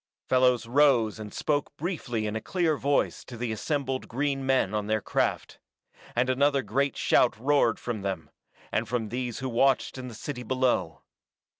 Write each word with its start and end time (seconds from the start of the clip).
Fellows 0.27 0.65
rose 0.65 1.19
and 1.19 1.31
spoke 1.31 1.77
briefly 1.77 2.25
in 2.25 2.35
a 2.35 2.41
clear 2.41 2.75
voice 2.75 3.23
to 3.25 3.37
the 3.37 3.51
assembled 3.51 4.07
green 4.07 4.43
men 4.43 4.73
on 4.73 4.87
their 4.87 4.99
craft, 4.99 5.59
and 6.15 6.27
another 6.27 6.63
great 6.63 6.97
shout 6.97 7.37
roared 7.39 7.77
from 7.79 8.01
them, 8.01 8.31
and 8.71 8.89
from 8.89 9.09
these 9.09 9.41
who 9.45 9.49
watched 9.49 9.99
in 9.99 10.07
the 10.07 10.15
city 10.15 10.41
below. 10.41 11.03